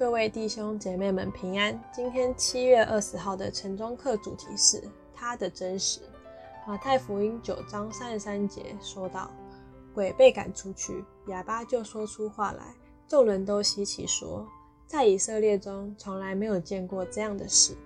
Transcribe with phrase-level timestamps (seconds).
[0.00, 1.78] 各位弟兄姐妹们平安。
[1.92, 4.82] 今天七月二十号的晨钟课主题是
[5.14, 6.00] 他的真实。
[6.66, 9.30] 马太福音九章三十三节说道
[9.92, 12.74] ：“鬼被赶出去，哑巴就说出话来。
[13.06, 14.48] 众人都稀奇说，
[14.86, 17.76] 在以色列中从来没有见过这样的事。”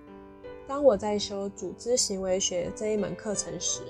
[0.65, 3.81] 当我在修组织行为学这一门课程时，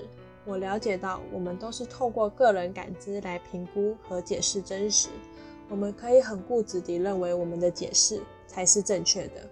[0.44, 5.10] 我了解到我们都是透过个人感知来评估和解释真实。
[5.68, 9.48] 我们可以很固执地认为我们的解释才是正确的。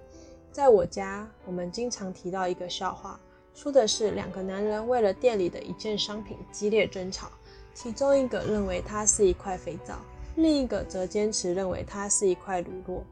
[0.52, 3.18] 在我家，我们经常提到一个笑话，
[3.54, 7.28] 说的是两个男人为了店里的一件商品激烈争吵，
[7.74, 9.96] 其中一个认为它是一块肥皂，
[10.36, 13.02] 另一个则坚持认为它是一块乳酪。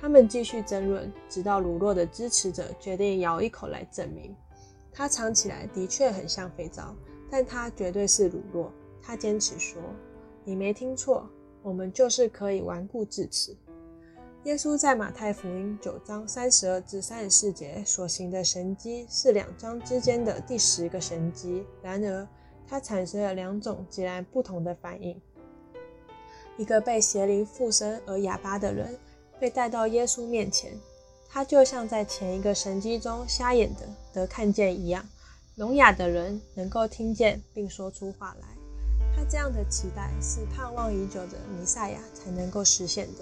[0.00, 4.34] 他们继续争论，直到乳酪的支持者决定咬一口来证明，
[4.92, 6.94] 它尝起来的确很像肥皂，
[7.30, 8.68] 但它绝对是乳酪。
[9.02, 9.80] 他坚持说
[10.44, 11.28] ：“你没听错。”
[11.62, 13.56] 我们就是可以顽固至此。
[14.44, 22.26] 耶稣在马太福音九章三十二至三十四节所行的神迹是两章之间的第十个神迹，然而
[22.66, 25.20] 它产生了两种截然不同的反应。
[26.56, 28.98] 一个被邪灵附身而哑巴的人
[29.38, 30.72] 被带到耶稣面前，
[31.28, 35.06] 他就像在前一个神迹中瞎眼的得看见一样，
[35.56, 38.59] 聋哑的人能够听见并说出话来。
[39.20, 43.20] 他这样的期待是盼望已久的弥赛亚才能够实现的。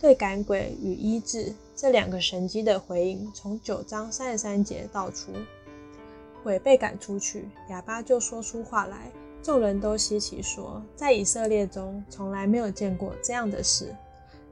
[0.00, 5.32] 对赶鬼与医治这两个神迹的回应，从九章三十三节道出：
[6.44, 9.10] 鬼被赶出去，哑巴就说出话来，
[9.42, 13.92] 众人都稀奇说，在以色列中从来没有见过这样的事。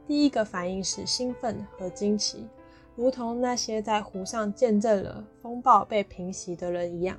[0.09, 2.49] 第一个反应是兴奋和惊奇，
[2.97, 7.17] 如同那些在湖上见证了风暴被平息的人一样。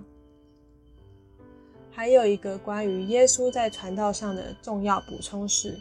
[1.94, 5.78] 还有一个关于耶稣在传道上的重要补充是，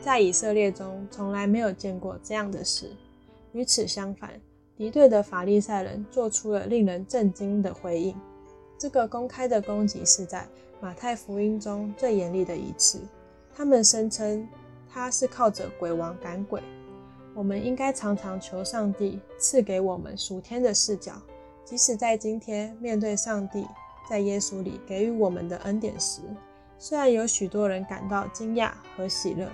[0.00, 2.90] 在以色列中从来没有见过这样的事。
[3.52, 4.40] 与此相反，
[4.76, 8.14] 敌对的法利赛人做出了令人震惊的回应。
[8.78, 10.46] 这个公开的攻击是在
[10.80, 13.00] 马太福音中最严厉的一次。
[13.52, 14.46] 他们声称
[14.88, 16.62] 他是靠着鬼王赶鬼。
[17.34, 21.12] 我们应该常常求上帝赐给我们属天的视角，
[21.64, 23.66] 即使在今天面对上帝。
[24.08, 26.22] 在耶稣里给予我们的恩典时，
[26.78, 29.48] 虽然有许多人感到惊讶和喜乐，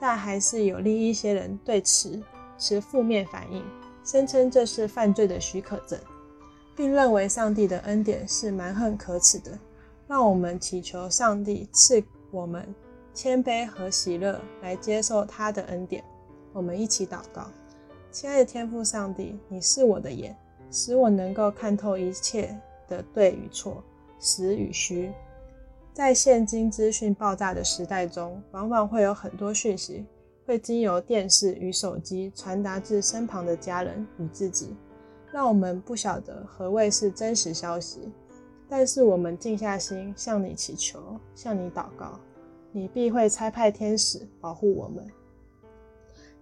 [0.00, 2.22] 但还是有另一些人对此
[2.58, 3.64] 持负面反应，
[4.04, 5.98] 声称这是犯罪的许可证，
[6.76, 9.58] 并认为上帝的恩典是蛮横可耻的。
[10.06, 12.72] 让我们祈求上帝赐我们
[13.12, 16.04] 谦卑和喜乐来接受他的恩典。
[16.52, 17.50] 我们一起祷告：
[18.12, 20.36] 亲爱的天父上帝，你是我的眼，
[20.70, 22.56] 使我能够看透一切。
[22.88, 23.82] 的对与错，
[24.18, 25.12] 实与虚，
[25.92, 30.04] 在现今资讯爆炸的时代中，往往会有很多讯息
[30.46, 34.76] 会经由电视与手机传达至身旁的家人与自己，
[35.32, 38.12] 让我们不晓得何谓是真实消息。
[38.68, 41.00] 但是我们静下心向你祈求，
[41.34, 42.18] 向你祷告，
[42.72, 45.06] 你必会差派天使保护我们，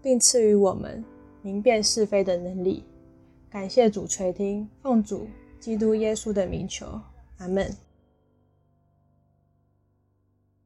[0.01, 1.05] 并赐予我们
[1.43, 2.85] 明辨是非的能力。
[3.51, 5.27] 感谢主垂听，奉主
[5.65, 7.01] 基督耶稣的名求，
[7.39, 7.75] 阿门。